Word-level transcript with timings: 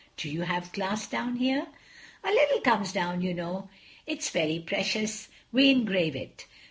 "Do 0.17 0.31
you 0.31 0.41
have 0.41 0.71
glass 0.71 1.05
down 1.07 1.35
here?" 1.35 1.67
"A 2.23 2.29
little 2.31 2.59
comes 2.61 2.91
down, 2.91 3.21
you 3.21 3.35
know. 3.35 3.69
It 4.07 4.17
is 4.17 4.31
very 4.31 4.57
precious. 4.57 5.27
We 5.51 5.69
engrave 5.69 6.15
it. 6.15 6.47